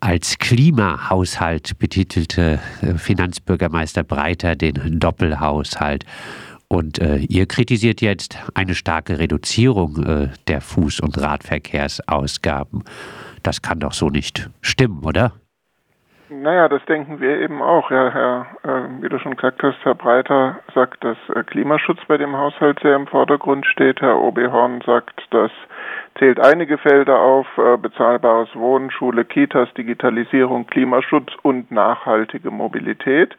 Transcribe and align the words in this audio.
Als 0.00 0.38
Klimahaushalt 0.38 1.78
betitelte 1.78 2.58
äh, 2.82 2.94
Finanzbürgermeister 2.94 4.04
Breiter 4.04 4.56
den 4.56 4.98
Doppelhaushalt. 4.98 6.04
Und 6.68 6.98
äh, 6.98 7.18
ihr 7.18 7.46
kritisiert 7.46 8.00
jetzt 8.00 8.38
eine 8.54 8.74
starke 8.74 9.18
Reduzierung 9.18 10.02
äh, 10.02 10.28
der 10.48 10.60
Fuß- 10.60 11.00
und 11.00 11.20
Radverkehrsausgaben. 11.20 12.82
Das 13.42 13.62
kann 13.62 13.78
doch 13.78 13.92
so 13.92 14.10
nicht 14.10 14.50
stimmen, 14.62 15.04
oder? 15.04 15.32
Naja, 16.28 16.68
das 16.68 16.84
denken 16.86 17.20
wir 17.20 17.38
eben 17.38 17.62
auch. 17.62 17.90
Ja, 17.92 18.10
Herr, 18.10 18.46
äh, 18.64 19.02
wie 19.02 19.08
du 19.08 19.18
schon 19.20 19.36
gesagt 19.36 19.62
hast, 19.62 19.76
Herr 19.84 19.94
Breiter 19.94 20.58
sagt, 20.74 21.04
dass 21.04 21.16
äh, 21.34 21.44
Klimaschutz 21.44 22.00
bei 22.08 22.16
dem 22.16 22.36
Haushalt 22.36 22.80
sehr 22.80 22.96
im 22.96 23.06
Vordergrund 23.06 23.64
steht. 23.66 24.00
Herr 24.00 24.18
Obehorn 24.20 24.80
sagt, 24.84 25.22
dass 25.30 25.52
zählt 26.18 26.40
einige 26.40 26.78
Felder 26.78 27.20
auf, 27.20 27.46
äh, 27.58 27.76
bezahlbares 27.76 28.54
Wohnen, 28.54 28.90
Schule, 28.90 29.24
Kitas, 29.24 29.72
Digitalisierung, 29.74 30.66
Klimaschutz 30.66 31.32
und 31.42 31.70
nachhaltige 31.70 32.50
Mobilität 32.50 33.36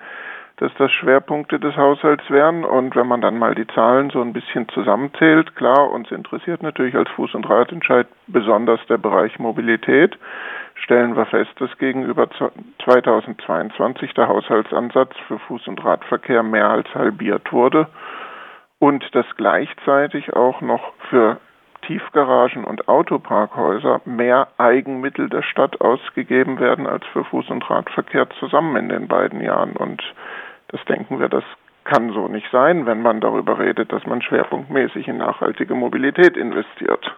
dass 0.57 0.71
das 0.79 0.91
Schwerpunkte 0.91 1.59
des 1.59 1.77
Haushalts 1.77 2.29
wären. 2.29 2.65
Und 2.65 2.95
wenn 2.95 3.07
man 3.07 3.21
dann 3.21 3.37
mal 3.37 3.53
die 3.53 3.67
Zahlen 3.67 4.09
so 4.09 4.21
ein 4.21 4.33
bisschen 4.33 4.67
zusammenzählt, 4.69 5.55
klar, 5.55 5.91
uns 5.91 6.09
interessiert 6.11 6.63
natürlich 6.63 6.95
als 6.95 7.09
Fuß- 7.11 7.35
und 7.35 7.47
Radentscheid 7.47 8.07
besonders 8.25 8.79
der 8.87 8.97
Bereich 8.97 9.37
Mobilität, 9.37 10.17
stellen 10.75 11.15
wir 11.15 11.27
fest, 11.27 11.51
dass 11.59 11.77
gegenüber 11.77 12.27
2022 12.83 14.13
der 14.15 14.27
Haushaltsansatz 14.27 15.15
für 15.27 15.35
Fuß- 15.35 15.69
und 15.69 15.83
Radverkehr 15.83 16.41
mehr 16.41 16.69
als 16.69 16.93
halbiert 16.95 17.51
wurde 17.53 17.87
und 18.79 19.03
dass 19.13 19.25
gleichzeitig 19.37 20.33
auch 20.33 20.61
noch 20.61 20.93
für 21.09 21.37
Tiefgaragen 21.87 22.65
und 22.65 22.87
Autoparkhäuser 22.87 24.01
mehr 24.05 24.49
Eigenmittel 24.57 25.29
der 25.29 25.41
Stadt 25.41 25.79
ausgegeben 25.81 26.59
werden 26.59 26.85
als 26.85 27.05
für 27.13 27.21
Fuß- 27.21 27.49
und 27.49 27.67
Radverkehr 27.69 28.29
zusammen 28.39 28.75
in 28.75 28.89
den 28.89 29.07
beiden 29.07 29.41
Jahren. 29.41 29.75
Und 29.75 30.03
das 30.67 30.83
denken 30.85 31.19
wir, 31.19 31.29
das 31.29 31.45
kann 31.85 32.11
so 32.11 32.27
nicht 32.27 32.47
sein, 32.51 32.85
wenn 32.85 33.01
man 33.01 33.21
darüber 33.21 33.57
redet, 33.57 33.93
dass 33.93 34.05
man 34.05 34.21
schwerpunktmäßig 34.21 35.07
in 35.07 35.17
nachhaltige 35.17 35.73
Mobilität 35.73 36.35
investiert. 36.35 37.15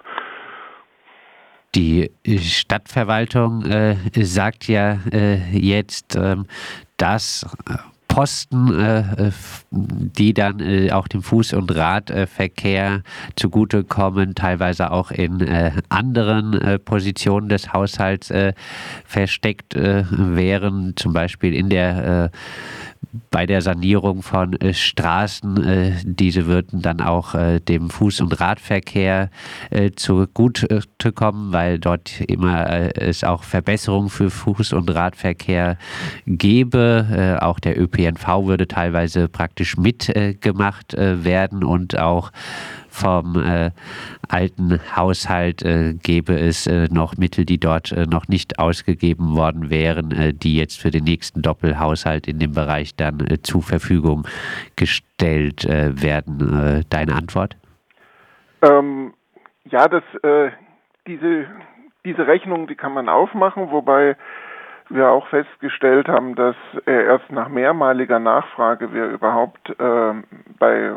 Die 1.76 2.12
Stadtverwaltung 2.26 3.64
äh, 3.66 3.96
sagt 4.14 4.68
ja 4.68 4.98
äh, 5.12 5.38
jetzt, 5.52 6.16
ähm, 6.16 6.46
dass 6.98 7.44
äh, 7.68 7.74
Posten, 8.10 8.78
äh, 8.78 9.32
die 9.72 10.34
dann 10.34 10.60
äh, 10.60 10.92
auch 10.92 11.08
dem 11.08 11.22
Fuß- 11.22 11.56
und 11.56 11.74
Radverkehr 11.74 13.04
zugutekommen, 13.38 14.36
teilweise 14.36 14.92
auch 14.92 15.12
in 15.12 15.40
äh, 15.40 15.72
anderen 15.88 16.80
Positionen 16.84 17.48
des 17.48 17.72
Haushalts 17.72 18.34
versteckt 19.06 19.76
wären, 19.76 20.94
zum 20.96 21.14
Beispiel 21.14 21.54
in 21.54 21.70
der 21.70 22.32
bei 23.32 23.46
der 23.46 23.62
Sanierung 23.62 24.22
von 24.22 24.54
äh, 24.54 24.74
Straßen. 24.74 25.64
Äh, 25.64 25.92
diese 26.04 26.46
würden 26.46 26.82
dann 26.82 27.02
auch 27.02 27.34
äh, 27.34 27.60
dem 27.60 27.88
Fuß- 27.88 28.22
und 28.22 28.40
Radverkehr 28.40 29.30
äh, 29.72 29.92
zugutekommen, 29.92 31.52
weil 31.52 31.80
dort 31.80 32.22
immer 32.22 32.70
äh, 32.70 32.92
es 32.96 33.24
auch 33.24 33.44
Verbesserungen 33.44 34.10
für 34.10 34.28
Fuß- 34.28 34.76
und 34.76 34.94
Radverkehr 34.94 35.78
gäbe. 36.28 37.08
Äh, 37.40 37.44
auch 37.44 37.60
der 37.60 37.80
ÖPNV 37.80 38.46
würde 38.46 38.68
teilweise 38.68 39.28
praktisch 39.28 39.78
mitgemacht 39.78 40.96
werden 40.98 41.64
und 41.64 41.98
auch 41.98 42.32
vom 42.90 43.36
äh, 43.36 43.72
alten 44.28 44.80
Haushalt 44.96 45.64
äh, 45.64 45.94
gäbe 45.94 46.38
es 46.38 46.68
äh, 46.68 46.88
noch 46.92 47.18
Mittel, 47.18 47.46
die 47.46 47.60
dort 47.60 47.92
äh, 47.92 48.06
noch 48.06 48.28
nicht 48.28 48.60
ausgegeben 48.60 49.36
worden 49.36 49.70
wären, 49.70 50.12
äh, 50.12 50.34
die 50.34 50.56
jetzt 50.56 50.80
für 50.80 50.92
den 50.92 51.04
nächsten 51.04 51.42
Doppelhaushalt 51.42 52.28
in 52.28 52.40
dem 52.40 52.54
Bereich 52.54 52.96
dann 52.96 53.20
äh, 53.20 53.42
zur 53.42 53.62
Verfügung 53.62 54.28
gestellt 54.76 55.66
werden. 55.68 56.86
deine 56.90 57.14
Antwort? 57.14 57.56
Ähm, 58.62 59.14
ja, 59.66 59.88
das, 59.88 60.04
diese, 61.08 61.46
diese 62.06 62.28
Rechnung, 62.28 62.68
die 62.68 62.76
kann 62.76 62.94
man 62.94 63.10
aufmachen, 63.10 63.72
wobei 63.72 64.16
wir 64.90 65.10
auch 65.10 65.28
festgestellt 65.28 66.08
haben, 66.08 66.36
dass 66.36 66.56
erst 66.86 67.32
nach 67.32 67.48
mehrmaliger 67.50 68.20
Nachfrage 68.20 68.94
wir 68.94 69.06
überhaupt 69.06 69.70
äh, 69.80 70.14
bei 70.58 70.96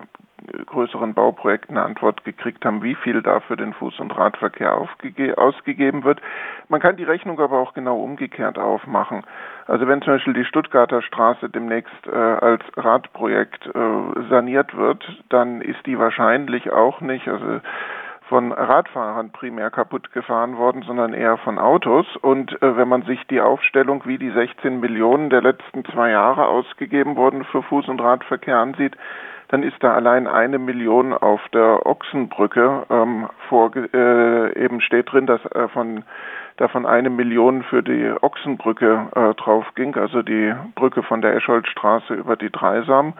größeren 0.66 1.14
Bauprojekten 1.14 1.76
eine 1.76 1.86
Antwort 1.86 2.25
gekriegt 2.25 2.64
haben, 2.64 2.82
wie 2.82 2.94
viel 2.94 3.22
da 3.22 3.41
für 3.41 3.56
den 3.56 3.75
Fuß- 3.75 4.00
und 4.00 4.16
Radverkehr 4.16 4.76
ausgegeben 4.76 6.04
wird. 6.04 6.20
Man 6.69 6.80
kann 6.80 6.97
die 6.97 7.04
Rechnung 7.04 7.38
aber 7.41 7.58
auch 7.58 7.75
genau 7.75 7.98
umgekehrt 7.98 8.58
aufmachen. 8.58 9.25
Also 9.66 9.86
wenn 9.86 10.02
zum 10.02 10.14
Beispiel 10.14 10.34
die 10.34 10.44
Stuttgarter 10.44 11.02
Straße 11.02 11.48
demnächst 11.48 12.06
äh, 12.06 12.16
als 12.16 12.62
Radprojekt 12.76 13.66
äh, 13.66 14.28
saniert 14.28 14.76
wird, 14.76 15.04
dann 15.28 15.60
ist 15.60 15.84
die 15.86 15.98
wahrscheinlich 15.98 16.72
auch 16.72 17.00
nicht, 17.00 17.28
also 17.28 17.60
von 18.32 18.50
Radfahrern 18.50 19.31
primär 19.31 19.70
kaputt 19.70 20.10
gefahren 20.12 20.56
worden, 20.56 20.81
sondern 20.87 21.12
eher 21.12 21.37
von 21.37 21.59
Autos. 21.59 22.06
Und 22.22 22.50
äh, 22.62 22.78
wenn 22.78 22.88
man 22.88 23.03
sich 23.03 23.20
die 23.26 23.43
Aufstellung, 23.43 24.06
wie 24.06 24.16
die 24.16 24.31
16 24.31 24.81
Millionen 24.81 25.28
der 25.28 25.43
letzten 25.43 25.84
zwei 25.84 26.12
Jahre 26.12 26.47
ausgegeben 26.47 27.16
wurden 27.16 27.44
für 27.44 27.59
Fuß- 27.59 27.91
und 27.91 28.00
Radverkehr 28.00 28.56
ansieht, 28.56 28.97
dann 29.48 29.62
ist 29.62 29.76
da 29.81 29.93
allein 29.93 30.26
eine 30.26 30.59
Million 30.59 31.12
auf 31.12 31.43
der 31.53 31.84
Ochsenbrücke 31.84 32.87
ähm, 32.88 33.28
vor, 33.50 33.70
äh, 33.76 34.64
eben 34.64 34.81
steht 34.81 35.12
drin, 35.12 35.26
dass 35.26 35.44
äh, 35.54 35.69
von 35.69 36.04
davon 36.56 36.87
eine 36.87 37.10
Million 37.10 37.62
für 37.64 37.82
die 37.82 38.14
Ochsenbrücke 38.22 39.09
äh, 39.14 39.34
drauf 39.34 39.66
ging, 39.75 39.94
also 39.97 40.22
die 40.22 40.54
Brücke 40.75 41.03
von 41.03 41.20
der 41.20 41.34
Escholtstraße 41.37 42.14
über 42.14 42.37
die 42.37 42.50
Dreisam. 42.50 43.12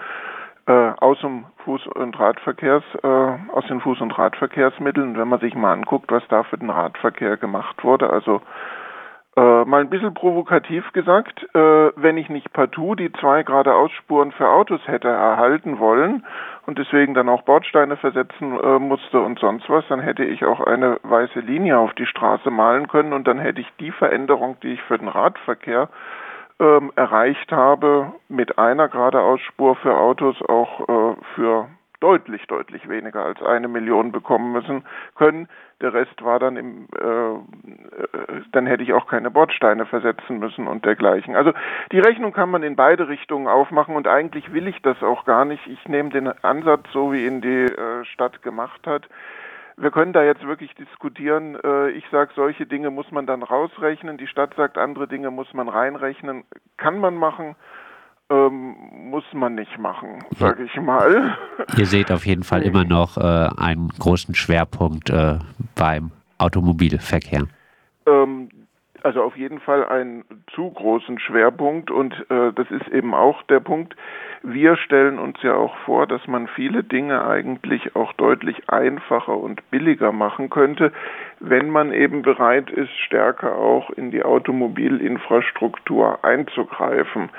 Äh, 0.65 0.93
aus 1.01 1.19
dem 1.21 1.47
Fuß- 1.65 1.89
und 1.89 2.19
Radverkehrs, 2.21 2.85
äh, 3.03 3.07
aus 3.07 3.67
den 3.67 3.81
Fuß- 3.81 4.01
und 4.01 4.17
Radverkehrsmitteln, 4.17 5.19
wenn 5.19 5.27
man 5.27 5.41
sich 5.41 5.57
mal 5.57 5.73
anguckt, 5.73 6.13
was 6.13 6.23
da 6.29 6.45
für 6.45 6.57
den 6.57 6.71
Radverkehr 6.71 7.37
gemacht 7.37 7.83
wurde, 7.83 8.09
also 8.11 8.41
äh, 9.35 9.65
mal 9.65 9.81
ein 9.81 9.91
bisschen 9.91 10.15
provokativ 10.15 10.93
gesagt, 10.93 11.43
äh, 11.55 11.91
wenn 11.97 12.17
ich 12.17 12.29
nicht 12.29 12.53
partout 12.53 12.95
die 12.97 13.11
zwei 13.15 13.43
geradeausspuren 13.43 14.31
für 14.31 14.49
Autos 14.49 14.81
hätte 14.87 15.09
erhalten 15.09 15.81
wollen 15.81 16.25
und 16.67 16.79
deswegen 16.79 17.15
dann 17.15 17.29
auch 17.29 17.43
Bordsteine 17.43 17.97
versetzen 17.97 18.61
äh, 18.61 18.79
musste 18.79 19.21
und 19.21 19.39
sonst 19.39 19.69
was, 19.69 19.85
dann 19.89 20.01
hätte 20.01 20.23
ich 20.23 20.45
auch 20.45 20.61
eine 20.61 21.01
weiße 21.03 21.41
Linie 21.41 21.79
auf 21.79 21.95
die 21.95 22.07
Straße 22.07 22.51
malen 22.51 22.87
können 22.87 23.15
und 23.15 23.27
dann 23.27 23.39
hätte 23.39 23.63
ich 23.63 23.73
die 23.81 23.91
Veränderung, 23.91 24.59
die 24.63 24.75
ich 24.75 24.83
für 24.83 24.99
den 24.99 25.09
Radverkehr 25.09 25.89
ähm, 26.63 26.93
erreicht 26.95 27.51
habe, 27.51 28.13
mit 28.29 28.57
einer 28.57 28.89
geradeausspur 28.89 29.75
für 29.77 29.97
Autos 29.97 30.41
auch 30.49 30.89
äh, 30.89 31.17
für 31.35 31.69
deutlich, 31.99 32.47
deutlich 32.47 32.89
weniger 32.89 33.25
als 33.25 33.41
eine 33.43 33.69
Million 33.69 34.13
bekommen 34.13 34.53
müssen 34.53 34.85
können. 35.15 35.49
Der 35.81 35.93
Rest 35.93 36.23
war 36.23 36.39
dann 36.39 36.57
im, 36.57 36.89
äh, 37.01 37.33
äh, 37.33 38.43
dann 38.53 38.67
hätte 38.67 38.83
ich 38.83 38.93
auch 38.93 39.07
keine 39.07 39.31
Bordsteine 39.31 39.87
versetzen 39.87 40.39
müssen 40.39 40.69
und 40.69 40.85
dergleichen. 40.85 41.37
Also 41.37 41.53
die 41.91 42.01
Rechnung 42.01 42.33
kann 42.33 42.51
man 42.51 42.63
in 42.63 42.77
beide 42.77 43.09
Richtungen 43.09 43.49
aufmachen 43.49 43.95
und 43.97 44.09
eigentlich 44.09 44.53
will 44.53 44.69
ich 44.69 44.81
das 44.83 45.03
auch 45.03 45.25
gar 45.25 45.45
nicht. 45.45 45.67
Ich 45.67 45.89
nehme 45.89 46.11
den 46.11 46.29
Ansatz, 46.45 46.87
so 46.93 47.13
wie 47.13 47.27
ihn 47.27 47.41
die 47.41 47.67
äh, 47.67 48.05
Stadt 48.05 48.43
gemacht 48.43 48.87
hat. 48.87 49.09
Wir 49.83 49.91
können 49.91 50.13
da 50.13 50.23
jetzt 50.23 50.47
wirklich 50.47 50.73
diskutieren. 50.77 51.59
Äh, 51.63 51.91
ich 51.91 52.05
sage, 52.13 52.31
solche 52.37 52.67
Dinge 52.67 52.91
muss 52.91 53.11
man 53.11 53.27
dann 53.27 53.43
rausrechnen. 53.43 54.17
Die 54.17 54.29
Stadt 54.29 54.55
sagt, 54.55 54.79
andere 54.79 55.09
Dinge 55.09 55.33
muss 55.33 55.53
man 55.53 55.69
reinrechnen. 55.69 56.45
Kann 56.77 57.01
man 57.01 57.17
machen 57.17 57.57
ähm, 58.33 58.75
muss 59.11 59.25
man 59.33 59.55
nicht 59.55 59.79
machen, 59.79 60.25
sage 60.39 60.65
ich 60.65 60.81
mal. 60.81 61.37
Ihr 61.77 61.87
seht 61.87 62.11
auf 62.11 62.25
jeden 62.25 62.45
Fall 62.45 62.63
immer 62.63 62.85
noch 62.85 63.19
äh, 63.19 63.21
einen 63.21 63.89
großen 63.89 64.35
Schwerpunkt 64.35 65.11
äh, 65.11 65.39
beim 65.75 66.13
Automobilverkehr. 66.39 67.47
Ähm, 68.07 68.49
also 69.05 69.23
auf 69.23 69.37
jeden 69.37 69.61
Fall 69.61 69.85
einen 69.85 70.25
zu 70.55 70.71
großen 70.71 71.19
Schwerpunkt 71.19 71.91
und 71.91 72.15
äh, 72.31 72.53
das 72.53 72.71
ist 72.71 72.89
eben 72.89 73.15
auch 73.15 73.43
der 73.45 73.61
Punkt. 73.61 73.95
Wir 74.43 74.77
stellen 74.77 75.19
uns 75.19 75.37
ja 75.43 75.55
auch 75.55 75.77
vor, 75.85 76.07
dass 76.07 76.27
man 76.27 76.49
viele 76.49 76.83
Dinge 76.83 77.25
eigentlich 77.25 77.95
auch 77.95 78.13
deutlich 78.15 78.69
einfacher 78.69 79.37
und 79.37 79.71
billiger 79.71 80.13
machen 80.13 80.51
könnte, 80.51 80.93
wenn 81.41 81.71
man 81.71 81.93
eben 81.93 82.23
bereit 82.23 82.71
ist, 82.71 82.93
stärker 83.07 83.57
auch 83.57 83.91
in 83.91 84.11
die 84.11 84.23
Automobilinfrastruktur 84.23 86.25
einzugreifen. 86.25 87.31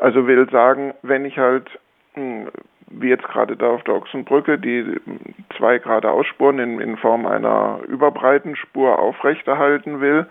Also 0.00 0.26
will 0.26 0.48
sagen, 0.50 0.94
wenn 1.02 1.24
ich 1.24 1.38
halt 1.38 1.66
hm, 2.14 2.48
wie 2.90 3.08
jetzt 3.08 3.28
gerade 3.28 3.56
da 3.56 3.68
auf 3.68 3.84
der 3.84 3.94
Ochsenbrücke, 3.94 4.58
die 4.58 4.84
zwei 5.56 5.78
geradeausspuren 5.78 6.58
in, 6.58 6.80
in 6.80 6.96
Form 6.96 7.24
einer 7.24 7.78
Überbreitenspur 7.86 8.98
aufrechterhalten 8.98 10.00
will, 10.00 10.26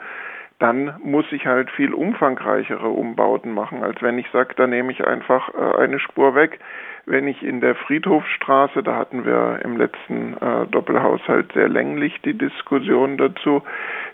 dann 0.59 0.99
muss 1.01 1.25
ich 1.31 1.47
halt 1.47 1.71
viel 1.71 1.93
umfangreichere 1.93 2.89
Umbauten 2.89 3.53
machen, 3.53 3.81
als 3.81 4.01
wenn 4.01 4.19
ich 4.19 4.29
sage, 4.31 4.53
da 4.55 4.67
nehme 4.67 4.91
ich 4.91 5.05
einfach 5.07 5.49
äh, 5.53 5.81
eine 5.81 5.99
Spur 5.99 6.35
weg. 6.35 6.59
Wenn 7.05 7.27
ich 7.27 7.41
in 7.41 7.61
der 7.61 7.75
Friedhofstraße, 7.75 8.83
da 8.83 8.97
hatten 8.97 9.25
wir 9.25 9.61
im 9.63 9.77
letzten 9.77 10.33
äh, 10.33 10.67
Doppelhaushalt 10.67 11.53
sehr 11.53 11.69
länglich 11.69 12.21
die 12.23 12.37
Diskussion 12.37 13.17
dazu, 13.17 13.63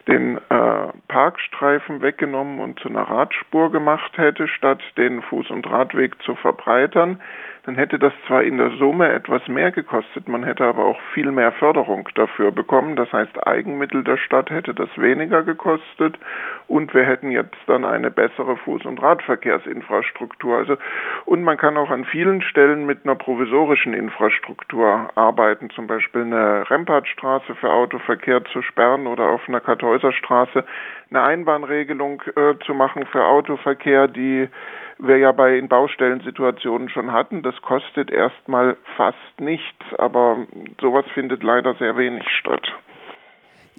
den 0.08 0.38
äh, 0.38 0.88
Parkstreifen 1.08 2.02
weggenommen 2.02 2.60
und 2.60 2.80
zu 2.80 2.90
einer 2.90 3.02
Radspur 3.02 3.72
gemacht 3.72 4.16
hätte, 4.18 4.48
statt 4.48 4.82
den 4.98 5.22
Fuß- 5.24 5.52
und 5.52 5.70
Radweg 5.70 6.22
zu 6.22 6.36
verbreitern, 6.36 7.20
dann 7.66 7.76
hätte 7.76 7.98
das 7.98 8.14
zwar 8.28 8.44
in 8.44 8.58
der 8.58 8.72
Summe 8.78 9.12
etwas 9.12 9.48
mehr 9.48 9.72
gekostet, 9.72 10.28
man 10.28 10.44
hätte 10.44 10.66
aber 10.66 10.86
auch 10.86 11.00
viel 11.14 11.32
mehr 11.32 11.52
Förderung 11.52 12.08
dafür 12.14 12.52
bekommen. 12.52 12.96
Das 12.96 13.12
heißt, 13.12 13.48
Eigenmittel 13.48 14.04
der 14.04 14.18
Stadt 14.18 14.52
hätte 14.52 14.76
das 14.76 14.90
weniger 14.98 15.42
gekostet 15.42 16.20
und 16.68 16.94
wir 16.94 17.04
hätten 17.04 17.32
jetzt 17.32 17.58
dann 17.66 17.84
eine 17.84 18.12
bessere 18.12 18.54
Fuß- 18.54 18.86
und 18.86 19.02
Radverkehrsinfrastruktur. 19.02 20.58
Also, 20.58 20.78
und 21.26 21.44
man 21.44 21.58
kann 21.58 21.76
auch 21.78 21.90
an 21.90 22.06
vielen 22.06 22.44
Stellen 22.44 22.86
mit 22.86 23.04
einer 23.04 23.16
provisorischen 23.16 23.96
Infrastruktur 23.96 25.10
arbeiten, 25.16 25.72
zum 25.72 25.88
Beispiel 25.88 26.22
eine 26.22 26.70
Rempartstraße 26.70 27.56
für 27.56 27.72
Autoverkehr 27.72 28.44
zu 28.46 28.62
sperren 28.62 29.08
oder 29.08 29.26
auf 29.30 29.42
einer 29.48 29.60
Kartäuserstraße 29.60 30.64
eine 31.10 31.24
Einbahnregelung 31.24 32.22
äh, 32.36 32.56
zu 32.66 32.76
machen 32.76 33.06
für 33.08 33.26
Autoverkehr, 33.26 34.08
die 34.08 34.50
wir 34.98 35.18
ja 35.18 35.32
bei 35.32 35.58
in 35.58 35.68
Baustellensituationen 35.68 36.90
schon 36.90 37.12
hatten. 37.12 37.44
Das 37.44 37.56
kostet 37.62 38.12
erstmal 38.12 38.78
fast 38.96 39.40
nichts, 39.40 39.86
aber 39.98 40.46
sowas 40.80 41.06
findet 41.14 41.44
leider 41.44 41.76
sehr 41.76 41.98
wenig 41.98 42.24
statt. 42.40 42.68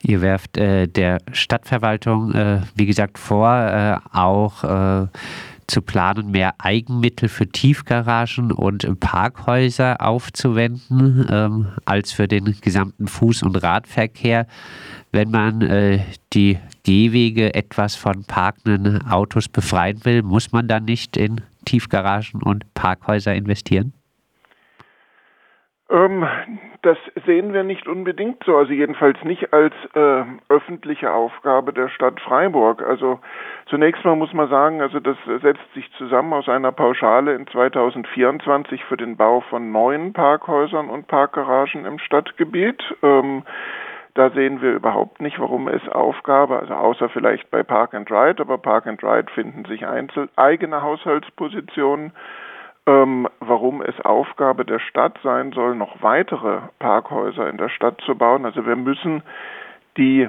Ihr 0.03 0.21
werft 0.21 0.59
äh, 0.59 0.87
der 0.87 1.19
Stadtverwaltung, 1.33 2.33
äh, 2.33 2.61
wie 2.75 2.87
gesagt, 2.87 3.19
vor, 3.19 3.51
äh, 3.51 3.97
auch 4.17 4.63
äh, 4.63 5.07
zu 5.67 5.83
planen, 5.83 6.31
mehr 6.31 6.55
Eigenmittel 6.59 7.29
für 7.29 7.47
Tiefgaragen 7.47 8.53
und 8.53 9.01
Parkhäuser 9.01 10.01
aufzuwenden, 10.01 11.27
ähm, 11.31 11.67
als 11.85 12.13
für 12.13 12.29
den 12.29 12.57
gesamten 12.61 13.07
Fuß- 13.07 13.45
und 13.45 13.57
Radverkehr. 13.63 14.47
Wenn 15.13 15.31
man 15.31 15.63
äh, 15.63 16.01
die 16.33 16.59
Gehwege 16.83 17.55
etwas 17.55 17.97
von 17.97 18.25
parkenden 18.25 19.07
Autos 19.07 19.49
befreien 19.49 20.05
will, 20.05 20.23
muss 20.23 20.53
man 20.53 20.69
dann 20.69 20.85
nicht 20.85 21.17
in 21.17 21.41
Tiefgaragen 21.65 22.43
und 22.43 22.73
Parkhäuser 22.75 23.35
investieren? 23.35 23.93
Ähm, 25.91 26.27
das 26.83 26.99
sehen 27.27 27.53
wir 27.53 27.63
nicht 27.63 27.87
unbedingt 27.89 28.43
so, 28.45 28.57
also 28.57 28.73
jedenfalls 28.73 29.23
nicht 29.25 29.53
als 29.53 29.75
äh, 29.95 30.25
öffentliche 30.49 31.13
Aufgabe 31.13 31.73
der 31.73 31.89
Stadt 31.89 32.21
Freiburg. 32.21 32.83
Also 32.83 33.21
zunächst 33.67 34.05
mal 34.05 34.17
muss 34.17 34.33
man 34.33 34.49
sagen, 34.49 34.81
also 34.81 35.01
das 35.01 35.17
setzt 35.43 35.75
sich 35.75 35.91
zusammen 35.99 36.33
aus 36.33 36.49
einer 36.49 36.73
Pauschale 36.73 37.35
in 37.35 37.47
2024 37.47 38.85
für 38.85 38.97
den 38.97 39.17
Bau 39.17 39.41
von 39.41 39.73
neuen 39.73 40.13
Parkhäusern 40.13 40.91
und 40.91 41.07
Parkgaragen 41.07 41.85
im 41.85 41.99
Stadtgebiet. 41.99 42.83
Ähm, 43.03 43.43
da 44.15 44.31
sehen 44.31 44.63
wir 44.63 44.73
überhaupt 44.73 45.21
nicht, 45.21 45.39
warum 45.39 45.69
es 45.69 45.87
Aufgabe, 45.89 46.59
also 46.59 46.73
außer 46.73 47.11
vielleicht 47.11 47.51
bei 47.51 47.63
Park 47.63 47.93
and 47.93 48.11
Ride, 48.11 48.41
aber 48.41 48.57
Park 48.57 48.87
and 48.87 49.03
Ride 49.05 49.31
finden 49.35 49.67
sich 49.67 49.87
einzel 49.87 50.31
eigene 50.37 50.81
Haushaltspositionen 50.81 52.13
ähm, 52.87 53.29
warum 53.41 53.83
es 53.83 54.01
Aufgabe 54.01 54.65
der 54.65 54.79
Stadt 54.79 55.19
sein 55.23 55.53
soll, 55.53 55.75
noch 55.75 56.03
weitere 56.03 56.61
Parkhäuser 56.79 57.49
in 57.49 57.57
der 57.57 57.69
Stadt 57.69 58.01
zu 58.03 58.15
bauen. 58.15 58.45
Also 58.45 58.67
wir 58.67 58.77
müssen 58.77 59.23
die 59.97 60.29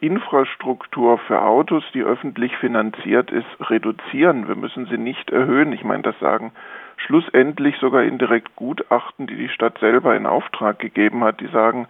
Infrastruktur 0.00 1.18
für 1.18 1.42
Autos, 1.42 1.84
die 1.94 2.02
öffentlich 2.02 2.56
finanziert 2.56 3.30
ist, 3.30 3.46
reduzieren. 3.60 4.46
Wir 4.46 4.56
müssen 4.56 4.86
sie 4.86 4.98
nicht 4.98 5.30
erhöhen. 5.30 5.72
Ich 5.72 5.84
meine, 5.84 6.02
das 6.02 6.18
sagen 6.20 6.52
schlussendlich 6.96 7.76
sogar 7.78 8.02
indirekt 8.02 8.56
Gutachten, 8.56 9.26
die 9.26 9.36
die 9.36 9.48
Stadt 9.48 9.78
selber 9.78 10.16
in 10.16 10.26
Auftrag 10.26 10.78
gegeben 10.78 11.24
hat, 11.24 11.40
die 11.40 11.48
sagen, 11.48 11.86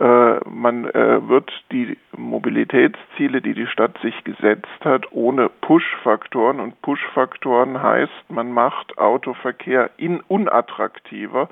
äh, 0.00 0.38
man 0.48 0.84
äh, 0.90 1.28
wird 1.28 1.50
die 1.72 1.96
Mobilitätsziele, 2.16 3.40
die 3.42 3.54
die 3.54 3.66
Stadt 3.66 3.98
sich 3.98 4.24
gesetzt 4.24 4.84
hat, 4.84 5.12
ohne 5.12 5.48
Push-Faktoren 5.48 6.60
und 6.60 6.80
Push-Faktoren 6.82 7.82
heißt, 7.82 8.30
man 8.30 8.52
macht 8.52 8.98
Autoverkehr 8.98 9.90
in 9.96 10.20
unattraktiver, 10.20 11.48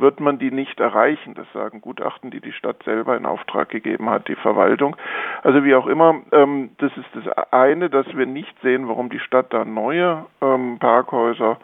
wird 0.00 0.20
man 0.20 0.38
die 0.38 0.50
nicht 0.50 0.80
erreichen. 0.80 1.34
Das 1.34 1.46
sagen 1.52 1.80
Gutachten, 1.80 2.30
die 2.30 2.40
die 2.40 2.52
Stadt 2.52 2.82
selber 2.84 3.16
in 3.16 3.26
Auftrag 3.26 3.68
gegeben 3.68 4.10
hat, 4.10 4.28
die 4.28 4.36
Verwaltung. 4.36 4.96
Also 5.42 5.64
wie 5.64 5.74
auch 5.74 5.86
immer, 5.86 6.22
ähm, 6.32 6.70
das 6.78 6.92
ist 6.96 7.08
das 7.14 7.52
eine, 7.52 7.90
dass 7.90 8.06
wir 8.16 8.26
nicht 8.26 8.54
sehen, 8.62 8.88
warum 8.88 9.10
die 9.10 9.20
Stadt 9.20 9.52
da 9.52 9.64
neue 9.64 10.26
ähm, 10.40 10.78
Parkhäuser 10.78 11.58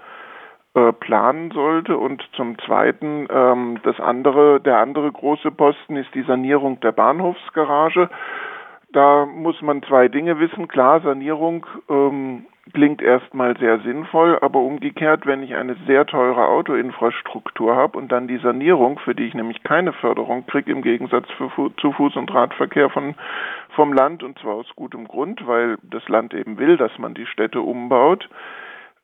äh, 0.75 0.93
planen 0.93 1.53
sollte 1.53 1.97
und 1.97 2.23
zum 2.33 2.59
Zweiten 2.59 3.29
ähm, 3.31 3.79
das 3.85 4.01
andere, 4.01 4.61
der 4.61 4.79
andere 4.79 5.13
große 5.13 5.53
Posten 5.53 5.97
ist 5.97 6.13
die 6.15 6.25
Sanierung 6.25 6.81
der 6.81 6.91
Bahnhofsgarage. 6.93 8.11
Da 8.93 9.25
muss 9.25 9.61
man 9.63 9.83
zwei 9.85 10.09
Dinge 10.09 10.39
wissen. 10.41 10.67
Klar, 10.67 11.01
Sanierung 11.01 11.67
ähm, 11.89 12.47
klingt 12.73 13.03
erstmal 13.03 13.57
sehr 13.59 13.81
sinnvoll, 13.81 14.39
aber 14.41 14.61
umgekehrt, 14.61 15.27
wenn 15.27 15.43
ich 15.43 15.55
eine 15.55 15.77
sehr 15.87 16.07
teure 16.07 16.47
Autoinfrastruktur 16.47 17.77
habe 17.77 17.99
und 17.99 18.11
dann 18.11 18.27
die 18.27 18.39
Sanierung, 18.39 18.99
für 18.99 19.15
die 19.15 19.27
ich 19.27 19.35
nämlich 19.35 19.63
keine 19.63 19.93
Förderung 19.93 20.47
kriege, 20.47 20.73
im 20.73 20.83
Gegensatz 20.83 21.27
für, 21.33 21.51
zu 21.77 21.89
Fuß- 21.91 22.17
und 22.17 22.33
Radverkehr 22.33 22.89
von, 22.89 23.15
vom 23.75 23.93
Land, 23.93 24.23
und 24.23 24.39
zwar 24.39 24.55
aus 24.55 24.67
gutem 24.77 25.07
Grund, 25.07 25.47
weil 25.47 25.77
das 25.83 26.09
Land 26.09 26.33
eben 26.33 26.59
will, 26.59 26.77
dass 26.77 26.97
man 26.99 27.15
die 27.15 27.27
Städte 27.27 27.61
umbaut, 27.61 28.29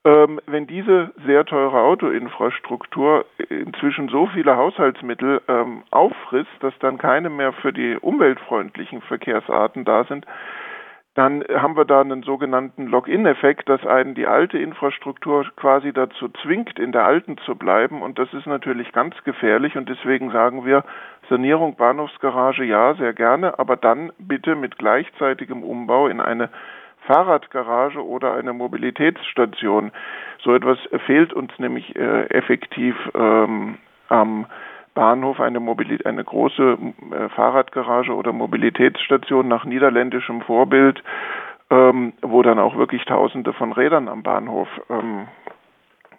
ähm, 0.03 0.41
wenn 0.47 0.67
diese 0.67 1.11
sehr 1.27 1.45
teure 1.45 1.83
Autoinfrastruktur 1.83 3.27
inzwischen 3.51 4.09
so 4.09 4.27
viele 4.29 4.57
Haushaltsmittel 4.57 5.43
ähm, 5.47 5.83
auffrisst, 5.91 6.51
dass 6.61 6.73
dann 6.79 6.97
keine 6.97 7.29
mehr 7.29 7.53
für 7.53 7.75
die 7.75 7.99
umweltfreundlichen 8.01 9.03
Verkehrsarten 9.03 9.85
da 9.85 10.05
sind, 10.05 10.25
dann 11.15 11.45
haben 11.53 11.77
wir 11.77 11.85
da 11.85 12.01
einen 12.01 12.23
sogenannten 12.23 12.87
Login-Effekt, 12.87 13.69
dass 13.69 13.85
einen 13.85 14.15
die 14.15 14.27
alte 14.27 14.59
Infrastruktur 14.59 15.45
quasi 15.57 15.93
dazu 15.93 16.29
zwingt, 16.43 16.79
in 16.79 16.93
der 16.93 17.05
alten 17.05 17.37
zu 17.39 17.57
bleiben. 17.57 18.01
Und 18.01 18.19
das 18.19 18.33
ist 18.33 18.47
natürlich 18.47 18.93
ganz 18.93 19.17
gefährlich. 19.25 19.77
Und 19.77 19.89
deswegen 19.89 20.31
sagen 20.31 20.65
wir, 20.65 20.85
Sanierung 21.29 21.75
Bahnhofsgarage 21.77 22.65
ja, 22.65 22.95
sehr 22.95 23.13
gerne, 23.13 23.59
aber 23.59 23.77
dann 23.77 24.13
bitte 24.19 24.55
mit 24.55 24.79
gleichzeitigem 24.79 25.65
Umbau 25.65 26.07
in 26.07 26.21
eine 26.21 26.49
Fahrradgarage 27.07 28.05
oder 28.05 28.35
eine 28.35 28.53
Mobilitätsstation. 28.53 29.91
So 30.43 30.55
etwas 30.55 30.79
fehlt 31.07 31.33
uns 31.33 31.51
nämlich 31.59 31.97
äh, 31.97 32.27
effektiv 32.31 32.95
ähm, 33.15 33.79
am 34.09 34.47
Bahnhof 35.01 35.41
eine, 35.41 35.61
Mobilität, 35.61 36.05
eine 36.05 36.23
große 36.23 36.77
äh, 37.11 37.29
Fahrradgarage 37.31 38.15
oder 38.15 38.35
Mobilitätsstation 38.35 39.49
nach 39.49 39.65
niederländischem 39.65 40.43
Vorbild, 40.43 41.03
ähm, 41.71 42.13
wo 42.21 42.43
dann 42.43 42.59
auch 42.59 42.77
wirklich 42.77 43.07
Tausende 43.07 43.55
von 43.55 43.73
Rädern 43.73 44.09
am 44.09 44.23
Bahnhof 44.23 44.69
ähm, 44.91 45.27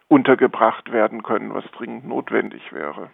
untergebracht 0.08 0.92
werden 0.92 1.22
können, 1.22 1.54
was 1.54 1.64
dringend 1.78 2.08
notwendig 2.08 2.74
wäre. 2.74 3.12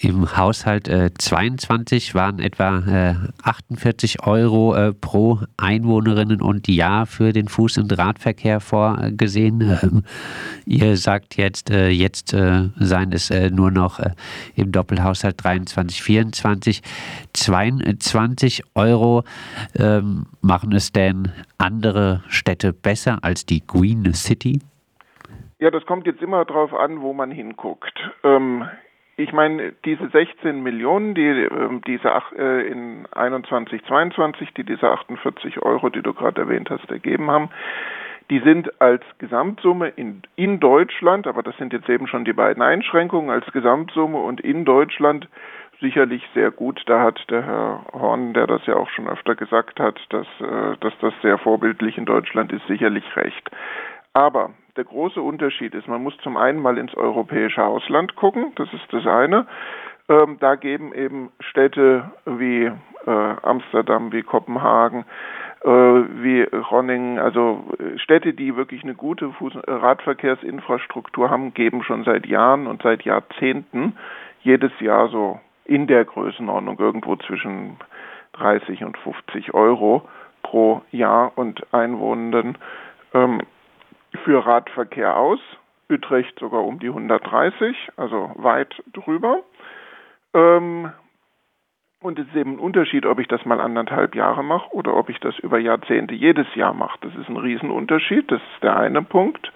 Im 0.00 0.36
Haushalt 0.36 0.88
äh, 0.88 1.10
22 1.16 2.14
waren 2.14 2.38
etwa 2.38 2.78
äh, 2.78 3.14
48 3.42 4.26
Euro 4.26 4.74
äh, 4.74 4.92
pro 4.92 5.40
Einwohnerinnen 5.56 6.42
und 6.42 6.68
Jahr 6.68 7.06
für 7.06 7.32
den 7.32 7.46
Fuß- 7.46 7.80
und 7.80 7.96
Radverkehr 7.96 8.60
vorgesehen. 8.60 9.60
Ähm, 9.82 10.02
ihr 10.64 10.96
sagt 10.96 11.36
jetzt, 11.36 11.70
äh, 11.70 11.88
jetzt 11.88 12.32
äh, 12.32 12.68
seien 12.76 13.12
es 13.12 13.30
äh, 13.30 13.50
nur 13.50 13.70
noch 13.70 14.00
im 14.54 14.72
Doppelhaushalt 14.72 15.42
23, 15.42 16.02
24. 16.02 16.82
22 17.32 18.62
Euro 18.74 19.24
ähm, 19.78 20.26
machen 20.40 20.72
es 20.72 20.92
denn 20.92 21.32
andere 21.58 22.22
Städte 22.28 22.72
besser 22.72 23.18
als 23.22 23.46
die 23.46 23.66
Green 23.66 24.12
City? 24.14 24.60
Ja, 25.58 25.70
das 25.70 25.86
kommt 25.86 26.06
jetzt 26.06 26.20
immer 26.20 26.44
darauf 26.44 26.74
an, 26.74 27.00
wo 27.00 27.14
man 27.14 27.30
hinguckt. 27.30 27.98
Ähm, 28.22 28.68
ich 29.16 29.32
meine, 29.32 29.72
diese 29.84 30.08
16 30.08 30.62
Millionen, 30.62 31.14
die 31.14 31.26
ähm, 31.26 31.80
diese 31.86 32.12
äh, 32.36 32.66
in 32.68 33.06
21, 33.12 33.84
22, 33.86 34.52
die 34.54 34.64
diese 34.64 34.90
48 34.90 35.62
Euro, 35.62 35.88
die 35.88 36.02
du 36.02 36.12
gerade 36.12 36.42
erwähnt 36.42 36.68
hast, 36.68 36.90
ergeben 36.90 37.30
haben, 37.30 37.48
die 38.28 38.40
sind 38.40 38.80
als 38.80 39.02
Gesamtsumme 39.18 39.88
in, 39.88 40.22
in 40.34 40.60
Deutschland, 40.60 41.26
aber 41.26 41.42
das 41.42 41.56
sind 41.56 41.72
jetzt 41.72 41.88
eben 41.88 42.08
schon 42.08 42.24
die 42.24 42.32
beiden 42.32 42.62
Einschränkungen, 42.62 43.30
als 43.30 43.46
Gesamtsumme 43.52 44.18
und 44.18 44.40
in 44.40 44.64
Deutschland 44.64 45.28
sicherlich 45.80 46.22
sehr 46.34 46.50
gut. 46.50 46.82
Da 46.86 47.00
hat 47.00 47.18
der 47.30 47.42
Herr 47.42 47.86
Horn, 47.92 48.34
der 48.34 48.46
das 48.46 48.66
ja 48.66 48.74
auch 48.74 48.88
schon 48.90 49.08
öfter 49.08 49.34
gesagt 49.34 49.80
hat, 49.80 49.98
dass, 50.10 50.26
äh, 50.40 50.76
dass 50.80 50.92
das 51.00 51.14
sehr 51.22 51.38
vorbildlich 51.38 51.96
in 51.96 52.04
Deutschland 52.04 52.52
ist, 52.52 52.66
sicherlich 52.66 53.04
recht. 53.16 53.48
Aber 54.12 54.50
der 54.76 54.84
große 54.84 55.20
Unterschied 55.20 55.74
ist, 55.74 55.88
man 55.88 56.02
muss 56.02 56.16
zum 56.18 56.36
einen 56.36 56.60
mal 56.60 56.78
ins 56.78 56.94
europäische 56.94 57.64
Ausland 57.64 58.16
gucken, 58.16 58.52
das 58.56 58.72
ist 58.72 58.92
das 58.92 59.06
eine. 59.06 59.46
Ähm, 60.08 60.36
da 60.38 60.54
geben 60.54 60.94
eben 60.94 61.30
Städte 61.40 62.10
wie 62.26 62.70
äh, 63.06 63.34
Amsterdam, 63.42 64.12
wie 64.12 64.22
Kopenhagen, 64.22 65.04
äh, 65.64 65.68
wie 65.68 66.42
Ronning, 66.42 67.18
also 67.18 67.64
äh, 67.78 67.98
Städte, 67.98 68.32
die 68.32 68.56
wirklich 68.56 68.84
eine 68.84 68.94
gute 68.94 69.32
Fuß 69.32 69.54
Radverkehrsinfrastruktur 69.66 71.28
haben, 71.28 71.54
geben 71.54 71.82
schon 71.82 72.04
seit 72.04 72.26
Jahren 72.26 72.68
und 72.68 72.82
seit 72.82 73.02
Jahrzehnten 73.02 73.96
jedes 74.42 74.70
Jahr 74.78 75.08
so 75.08 75.40
in 75.64 75.88
der 75.88 76.04
Größenordnung 76.04 76.78
irgendwo 76.78 77.16
zwischen 77.16 77.76
30 78.34 78.84
und 78.84 78.96
50 78.98 79.54
Euro 79.54 80.08
pro 80.42 80.82
Jahr 80.92 81.32
und 81.34 81.66
Einwohnenden 81.74 82.58
ähm, 83.12 83.40
für 84.16 84.44
Radverkehr 84.44 85.16
aus. 85.16 85.40
Utrecht 85.88 86.38
sogar 86.38 86.64
um 86.64 86.78
die 86.80 86.88
130, 86.88 87.90
also 87.96 88.32
weit 88.36 88.74
drüber. 88.92 89.42
Ähm, 90.34 90.90
und 92.00 92.18
es 92.18 92.26
ist 92.28 92.36
eben 92.36 92.54
ein 92.54 92.58
Unterschied, 92.58 93.06
ob 93.06 93.18
ich 93.18 93.28
das 93.28 93.44
mal 93.44 93.60
anderthalb 93.60 94.14
Jahre 94.14 94.44
mache 94.44 94.72
oder 94.74 94.94
ob 94.94 95.08
ich 95.08 95.18
das 95.20 95.38
über 95.38 95.58
Jahrzehnte 95.58 96.14
jedes 96.14 96.46
Jahr 96.54 96.74
mache. 96.74 96.98
Das 97.00 97.14
ist 97.14 97.28
ein 97.28 97.36
Riesenunterschied. 97.36 98.30
Das 98.30 98.40
ist 98.40 98.62
der 98.62 98.76
eine 98.76 99.02
Punkt. 99.02 99.52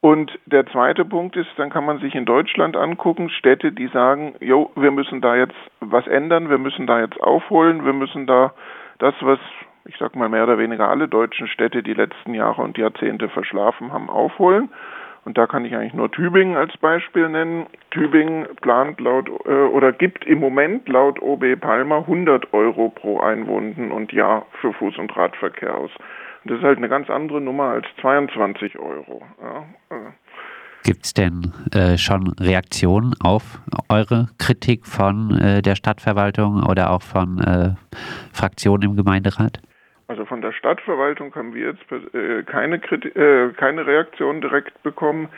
Und 0.00 0.38
der 0.44 0.66
zweite 0.66 1.04
Punkt 1.06 1.34
ist, 1.34 1.48
dann 1.56 1.70
kann 1.70 1.86
man 1.86 1.98
sich 1.98 2.14
in 2.14 2.26
Deutschland 2.26 2.76
angucken, 2.76 3.30
Städte, 3.30 3.72
die 3.72 3.88
sagen, 3.88 4.34
jo, 4.38 4.70
wir 4.76 4.90
müssen 4.90 5.22
da 5.22 5.34
jetzt 5.34 5.56
was 5.80 6.06
ändern, 6.06 6.50
wir 6.50 6.58
müssen 6.58 6.86
da 6.86 7.00
jetzt 7.00 7.18
aufholen, 7.22 7.86
wir 7.86 7.94
müssen 7.94 8.26
da 8.26 8.52
das, 8.98 9.14
was 9.22 9.38
ich 9.86 9.96
sag 9.98 10.16
mal 10.16 10.28
mehr 10.28 10.44
oder 10.44 10.58
weniger 10.58 10.88
alle 10.88 11.08
deutschen 11.08 11.46
Städte 11.46 11.82
die 11.82 11.94
letzten 11.94 12.34
Jahre 12.34 12.62
und 12.62 12.78
Jahrzehnte 12.78 13.28
verschlafen 13.28 13.92
haben, 13.92 14.08
aufholen. 14.08 14.70
Und 15.24 15.38
da 15.38 15.46
kann 15.46 15.64
ich 15.64 15.74
eigentlich 15.74 15.94
nur 15.94 16.10
Tübingen 16.10 16.56
als 16.56 16.76
Beispiel 16.76 17.28
nennen. 17.28 17.66
Tübingen 17.90 18.46
plant 18.60 19.00
laut 19.00 19.28
äh, 19.46 19.50
oder 19.50 19.92
gibt 19.92 20.26
im 20.26 20.38
Moment 20.38 20.86
laut 20.88 21.20
OB 21.22 21.60
Palmer 21.60 21.98
100 21.98 22.52
Euro 22.52 22.90
pro 22.90 23.20
Einwohner 23.20 23.94
und 23.94 24.12
Jahr 24.12 24.46
für 24.60 24.70
Fuß- 24.70 24.98
und 24.98 25.16
Radverkehr 25.16 25.74
aus. 25.74 25.90
Und 26.44 26.50
das 26.50 26.58
ist 26.58 26.64
halt 26.64 26.76
eine 26.76 26.90
ganz 26.90 27.08
andere 27.08 27.40
Nummer 27.40 27.70
als 27.70 27.86
22 28.02 28.78
Euro. 28.78 29.22
Ja. 29.40 29.64
Gibt 30.82 31.06
es 31.06 31.14
denn 31.14 31.54
äh, 31.72 31.96
schon 31.96 32.28
Reaktionen 32.38 33.14
auf 33.20 33.60
eure 33.88 34.28
Kritik 34.38 34.86
von 34.86 35.30
äh, 35.38 35.62
der 35.62 35.76
Stadtverwaltung 35.76 36.62
oder 36.62 36.90
auch 36.90 37.00
von 37.00 37.38
äh, 37.38 37.70
Fraktionen 38.34 38.90
im 38.90 38.96
Gemeinderat? 38.96 39.62
Also 40.06 40.26
von 40.26 40.42
der 40.42 40.52
Stadtverwaltung 40.52 41.34
haben 41.34 41.54
wir 41.54 41.72
jetzt 41.72 42.14
äh, 42.14 42.42
keine, 42.42 42.76
äh, 42.76 43.52
keine 43.54 43.86
Reaktion 43.86 44.40
direkt 44.42 44.82
bekommen. 44.82 45.28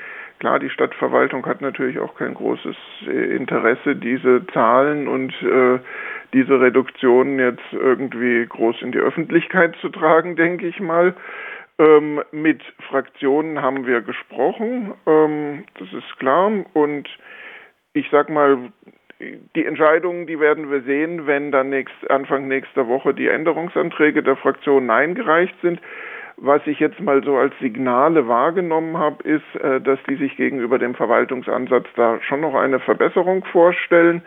Klar, 0.41 0.59
die 0.59 0.71
Stadtverwaltung 0.71 1.47
hat 1.47 1.61
natürlich 1.61 1.99
auch 1.99 2.17
kein 2.17 2.35
großes 2.35 2.77
äh, 3.07 3.37
Interesse, 3.37 3.95
diese 3.95 4.45
Zahlen 4.53 5.07
und 5.07 5.33
äh, 5.43 5.79
diese 6.35 6.61
Reduktionen 6.61 7.39
jetzt 7.39 7.73
irgendwie 7.73 8.45
groß 8.47 8.83
in 8.83 8.93
die 8.93 8.99
Öffentlichkeit 8.99 9.77
zu 9.81 9.89
tragen, 9.89 10.37
denke 10.37 10.67
ich 10.67 10.81
mal. 10.81 11.15
Ähm, 11.79 12.23
mit 12.33 12.63
Fraktionen 12.89 13.63
haben 13.63 13.87
wir 13.87 14.01
gesprochen, 14.01 14.95
ähm, 15.07 15.65
das 15.79 15.93
ist 15.93 16.19
klar. 16.19 16.51
Und 16.73 17.09
ich 17.93 18.09
sag 18.11 18.29
mal, 18.29 18.73
die 19.19 19.65
Entscheidungen, 19.65 20.27
die 20.27 20.41
werden 20.41 20.71
wir 20.71 20.83
sehen, 20.83 21.27
wenn 21.27 21.51
dann 21.51 21.71
nächst, 21.71 22.11
Anfang 22.11 22.49
nächster 22.49 22.87
Woche 22.87 23.15
die 23.15 23.29
Änderungsanträge 23.29 24.23
der 24.23 24.37
Fraktionen 24.37 24.91
eingereicht 24.91 25.55
sind. 25.63 25.81
Was 26.37 26.61
ich 26.67 26.81
jetzt 26.81 27.01
mal 27.01 27.25
so 27.25 27.37
als 27.37 27.59
Signale 27.61 28.29
wahrgenommen 28.29 28.99
habe, 28.99 29.23
ist, 29.23 29.63
äh, 29.63 29.81
dass 29.81 29.99
die 30.07 30.17
sich 30.17 30.37
gegenüber 30.37 30.79
dem 30.79 30.95
Verwaltungsansatz 30.95 31.87
da 31.97 32.21
schon 32.21 32.43
noch 32.43 32.55
eine 32.55 32.79
Verbesserung 32.79 33.43
vorstellen, 33.47 34.21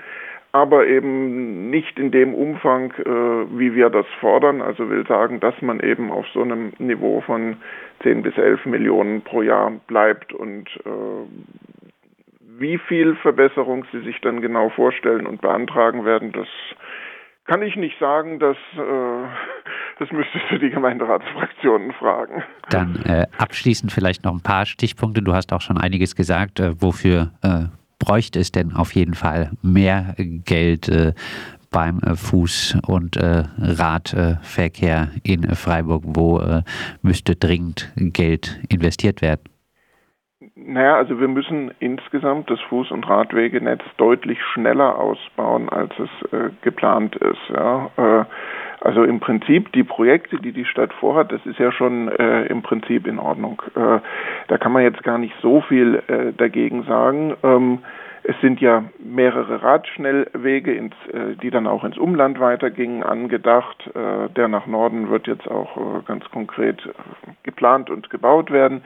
aber 0.52 0.88
eben 0.88 1.70
nicht 1.70 2.00
in 2.00 2.10
dem 2.10 2.34
Umfang, 2.34 2.92
äh, 2.94 3.60
wie 3.60 3.76
wir 3.76 3.92
das 3.92 4.08
fordern. 4.20 4.64
Also 4.64 4.90
will 4.90 5.06
sagen, 5.06 5.40
dass 5.40 5.62
man 5.62 5.80
eben 5.82 6.10
auf 6.10 6.26
so 6.34 6.42
einem 6.42 6.74
Niveau 6.80 7.22
von 7.22 7.58
10 8.02 8.24
bis 8.24 8.36
11 8.36 8.66
Millionen 8.66 9.22
pro 9.22 9.44
Jahr 9.44 9.72
bleibt 9.86 10.34
und 10.34 10.68
äh, 10.86 11.69
wie 12.60 12.78
viel 12.78 13.16
Verbesserung 13.16 13.86
Sie 13.92 14.02
sich 14.02 14.20
dann 14.22 14.42
genau 14.42 14.70
vorstellen 14.70 15.26
und 15.26 15.42
beantragen 15.42 16.06
werden, 16.06 16.32
das 16.32 16.48
kann 17.50 17.64
ich 17.64 17.76
nicht 17.76 17.98
sagen, 18.00 18.38
das, 18.38 18.58
äh, 18.78 19.28
das 19.98 20.12
müsstest 20.12 20.46
du 20.52 20.60
die 20.60 20.70
Gemeinderatsfraktionen 20.70 21.94
fragen. 21.94 22.44
Dann 22.70 22.96
äh, 23.06 23.26
abschließend 23.40 23.92
vielleicht 23.92 24.24
noch 24.24 24.34
ein 24.34 24.44
paar 24.44 24.68
Stichpunkte. 24.68 25.24
Du 25.24 25.34
hast 25.34 25.52
auch 25.52 25.62
schon 25.62 25.80
einiges 25.80 26.16
gesagt. 26.16 26.60
Äh, 26.60 26.80
wofür 26.80 27.32
äh, 27.42 27.66
bräuchte 27.98 28.40
es 28.40 28.52
denn 28.52 28.74
auf 28.74 28.94
jeden 28.94 29.16
Fall 29.16 29.50
mehr 29.64 30.14
Geld 30.18 30.90
äh, 30.90 31.14
beim 31.72 32.00
äh, 32.00 32.12
Fuß- 32.12 32.80
und 32.88 33.18
Radverkehr 33.18 35.10
in 35.24 35.44
Freiburg? 35.56 36.04
Wo 36.06 36.42
müsste 37.02 37.36
dringend 37.36 37.92
Geld 37.96 38.60
investiert 38.70 39.24
werden? 39.24 39.42
Naja, 40.56 40.96
also 40.96 41.20
wir 41.20 41.28
müssen 41.28 41.72
insgesamt 41.80 42.50
das 42.50 42.60
Fuß- 42.62 42.94
und 42.94 43.10
Radwegenetz 43.10 43.82
deutlich 43.98 44.42
schneller 44.54 44.98
ausbauen, 44.98 45.68
als 45.68 45.92
es 46.00 46.32
äh, 46.32 46.50
geplant 46.62 47.18
ist. 47.18 47.50
Ja. 47.54 47.92
Äh, 47.98 48.26
also 48.80 49.04
im 49.04 49.20
Prinzip 49.20 49.74
die 49.74 49.84
Projekte, 49.84 50.38
die 50.38 50.54
die 50.54 50.64
Stadt 50.64 50.94
vorhat, 50.94 51.34
das 51.34 51.46
ist 51.46 51.60
ja 51.60 51.74
schon 51.74 52.08
äh, 52.08 52.46
im 52.46 52.62
Prinzip 52.62 53.06
in 53.06 53.20
Ordnung. 53.20 53.62
Äh, 53.76 54.00
da 54.48 54.58
kann 54.58 54.72
man 54.72 54.84
jetzt 54.84 55.04
gar 55.04 55.18
nicht 55.18 55.36
so 55.42 55.60
viel 55.60 56.02
äh, 56.08 56.32
dagegen 56.32 56.84
sagen. 56.84 57.36
Ähm, 57.44 57.80
es 58.24 58.40
sind 58.40 58.62
ja 58.62 58.86
mehrere 59.00 59.62
Radschnellwege, 59.62 60.74
ins, 60.74 60.96
äh, 61.12 61.36
die 61.42 61.50
dann 61.50 61.68
auch 61.68 61.84
ins 61.84 61.98
Umland 61.98 62.40
weitergingen, 62.40 63.04
angedacht. 63.04 63.90
Der 63.94 64.48
nach 64.48 64.68
Norden 64.68 65.10
wird 65.10 65.26
jetzt 65.28 65.50
auch 65.50 66.06
ganz 66.06 66.30
konkret 66.30 66.82
geplant 67.44 67.90
und 67.90 68.10
gebaut 68.10 68.52
werden. 68.52 68.84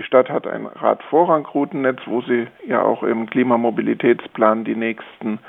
Die 0.00 0.06
Stadt 0.06 0.30
hat 0.30 0.46
ein 0.46 0.64
Radvorrangroutennetz, 0.64 1.98
wo 2.06 2.22
sie 2.22 2.46
ja 2.66 2.80
auch 2.80 3.02
im 3.02 3.28
Klimamobilitätsplan 3.28 4.64
die 4.64 4.74
nächsten 4.74 5.40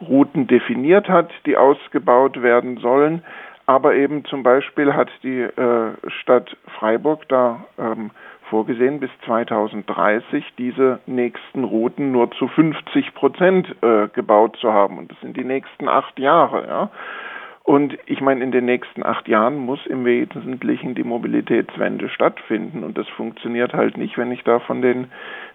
Routen 0.00 0.46
definiert 0.46 1.08
hat, 1.08 1.32
die 1.44 1.56
ausgebaut 1.56 2.40
werden 2.40 2.76
sollen. 2.76 3.24
Aber 3.66 3.96
eben 3.96 4.24
zum 4.26 4.44
Beispiel 4.44 4.94
hat 4.94 5.10
die 5.24 5.40
äh, 5.40 5.90
Stadt 6.22 6.56
Freiburg 6.78 7.26
da 7.28 7.64
ähm, 7.80 8.12
vorgesehen, 8.48 9.00
bis 9.00 9.10
2030 9.24 10.54
diese 10.56 11.00
nächsten 11.06 11.64
Routen 11.64 12.12
nur 12.12 12.30
zu 12.30 12.46
50 12.46 13.12
Prozent 13.12 13.74
äh, 13.82 14.06
gebaut 14.12 14.56
zu 14.60 14.72
haben. 14.72 14.98
Und 14.98 15.10
das 15.10 15.20
sind 15.20 15.36
die 15.36 15.42
nächsten 15.42 15.88
acht 15.88 16.16
Jahre. 16.20 16.64
Ja. 16.68 16.90
Und 17.66 17.98
ich 18.06 18.20
meine, 18.20 18.44
in 18.44 18.52
den 18.52 18.64
nächsten 18.64 19.04
acht 19.04 19.26
Jahren 19.26 19.56
muss 19.56 19.84
im 19.86 20.04
Wesentlichen 20.04 20.94
die 20.94 21.02
Mobilitätswende 21.02 22.08
stattfinden. 22.08 22.84
Und 22.84 22.96
das 22.96 23.08
funktioniert 23.08 23.74
halt 23.74 23.96
nicht, 23.96 24.16
wenn 24.16 24.30
ich 24.30 24.44
da 24.44 24.60
von 24.60 24.82
den 24.82 25.08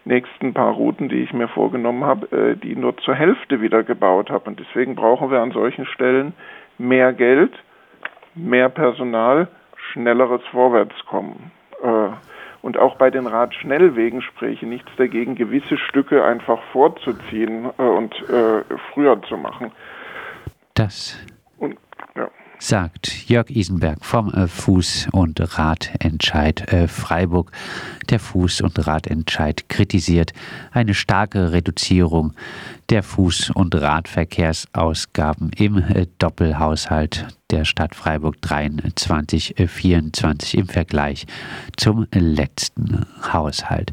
nächsten 0.03 0.53
paar 0.53 0.74
Routen, 0.74 1.08
die 1.08 1.24
ich 1.24 1.32
mir 1.32 1.48
vorgenommen 1.48 2.03
habe, 2.03 2.27
äh, 2.36 2.56
die 2.58 2.75
nur 2.75 2.98
zur 2.98 3.15
Hälfte 3.15 3.62
wieder 3.62 3.84
gebaut 3.84 4.30
habe. 4.30 4.50
Und 4.50 4.60
deswegen 4.60 4.96
brauchen 4.96 5.32
wir 5.32 5.39
an 5.39 5.51
solchen 5.51 5.86
Stellen 5.86 6.34
mehr 6.77 7.13
Geld, 7.13 7.53
mehr 8.36 8.68
Personal, 8.68 9.48
schnelleres 9.94 10.41
Vorwärtskommen. 10.51 11.53
Äh, 11.82 12.10
und 12.62 12.77
auch 12.77 12.98
bei 12.98 13.10
den 13.10 13.25
Radschnellwegen 13.25 14.22
spreche 14.22 14.65
nichts 14.65 14.91
dagegen, 14.98 15.36
gewisse 15.36 15.77
Stücke 15.77 16.25
einfach 16.25 16.62
vorzuziehen 16.74 17.70
äh, 17.77 17.82
und 17.82 18.13
früher 18.94 19.22
zu 19.22 19.38
machen. 19.38 19.72
Das 20.74 21.18
sagt 22.62 23.27
Jörg 23.27 23.50
Isenberg 23.50 24.06
vom 24.06 24.30
äh, 24.30 24.46
Fuß- 24.46 25.10
und 25.10 25.39
Radentscheid 25.58 26.72
äh, 26.72 26.88
Freiburg. 26.88 27.51
Der 28.10 28.20
Fuß- 28.20 28.62
und 28.62 28.86
Radentscheid 28.86 29.68
kritisiert 29.68 30.32
eine 30.72 30.94
starke 30.94 31.51
Reduzierung 31.51 32.34
der 32.89 33.03
Fuß- 33.03 33.51
und 33.51 33.74
Radverkehrsausgaben 33.74 35.51
im 35.58 35.77
äh, 35.77 36.06
Doppelhaushalt 36.20 37.27
der 37.50 37.65
Stadt 37.65 37.96
Freiburg 37.96 38.39
23, 38.41 39.56
24 39.68 40.58
im 40.58 40.68
Vergleich 40.68 41.25
zum 41.77 42.06
letzten 42.13 43.06
Haushalt. 43.34 43.91